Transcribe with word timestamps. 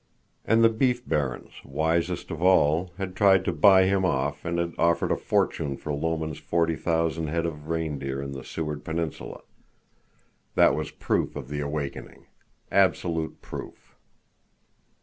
And 0.45 0.63
the 0.63 0.69
beef 0.69 1.07
barons, 1.07 1.51
wisest 1.63 2.31
of 2.31 2.41
all, 2.41 2.91
had 2.97 3.15
tried 3.15 3.45
to 3.45 3.53
buy 3.53 3.83
him 3.85 4.03
off 4.03 4.43
and 4.43 4.57
had 4.57 4.73
offered 4.79 5.11
a 5.11 5.15
fortune 5.15 5.77
for 5.77 5.93
Lomen's 5.93 6.39
forty 6.39 6.75
thousand 6.75 7.27
head 7.27 7.45
of 7.45 7.69
reindeer 7.69 8.19
in 8.19 8.31
the 8.31 8.43
Seward 8.43 8.83
Peninsula! 8.83 9.41
That 10.55 10.73
was 10.73 10.89
proof 10.89 11.35
of 11.35 11.49
the 11.49 11.59
awakening. 11.59 12.25
Absolute 12.71 13.43
proof. 13.43 13.95